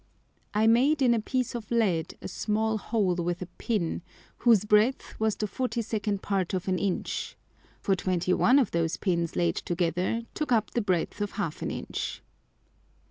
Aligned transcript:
I 0.55 0.65
made 0.65 1.03
in 1.03 1.13
a 1.13 1.19
piece 1.21 1.53
of 1.53 1.69
Lead 1.69 2.15
a 2.23 2.27
small 2.27 2.79
Hole 2.79 3.13
with 3.17 3.39
a 3.43 3.47
Pin, 3.59 4.01
whose 4.37 4.65
breadth 4.65 5.13
was 5.19 5.35
the 5.35 5.45
42d 5.45 6.19
part 6.23 6.55
of 6.55 6.67
an 6.67 6.79
Inch. 6.79 7.37
For 7.81 7.95
21 7.95 8.57
of 8.57 8.71
those 8.71 8.97
Pins 8.97 9.35
laid 9.35 9.57
together 9.57 10.23
took 10.33 10.51
up 10.51 10.71
the 10.71 10.81
breadth 10.81 11.21
of 11.21 11.33
half 11.33 11.61
an 11.61 11.69
Inch. 11.69 12.23